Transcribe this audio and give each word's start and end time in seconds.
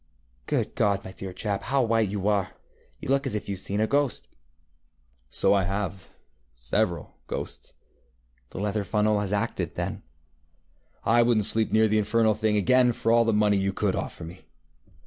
ŌĆ£Good 0.47 0.73
God, 0.73 1.05
my 1.05 1.11
dear 1.11 1.31
chap, 1.31 1.61
how 1.61 1.83
white 1.83 2.09
you 2.09 2.27
are! 2.27 2.55
You 2.99 3.09
look 3.09 3.27
as 3.27 3.35
if 3.35 3.47
you 3.47 3.53
had 3.55 3.63
seen 3.63 3.79
a 3.79 3.85
ghost. 3.85 4.27
ŌĆØ 5.31 5.49
ŌĆ£So 5.51 5.53
I 5.63 5.95
haveŌĆöseveral 6.79 7.11
ghosts. 7.27 7.75
ŌĆØ 7.75 8.49
ŌĆ£The 8.57 8.61
leather 8.63 8.83
funnel 8.83 9.19
has 9.19 9.31
acted, 9.31 9.75
then? 9.75 10.01
ŌĆØ 11.05 11.19
ŌĆ£I 11.19 11.25
wouldnŌĆÖt 11.35 11.43
sleep 11.43 11.71
near 11.71 11.87
the 11.87 11.99
infernal 11.99 12.33
thing 12.33 12.57
again 12.57 12.93
for 12.93 13.11
all 13.11 13.25
the 13.25 13.31
money 13.31 13.57
you 13.57 13.71
could 13.71 13.95
offer 13.95 14.23
me. 14.23 14.41